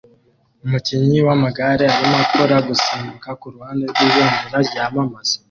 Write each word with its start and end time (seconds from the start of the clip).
Umukinnyi 0.65 1.19
wamagare 1.27 1.85
arimo 1.95 2.17
akora 2.25 2.55
gusimbuka 2.67 3.29
kuruhande 3.41 3.83
rwibendera 3.91 4.57
ryamamaza 4.69 5.35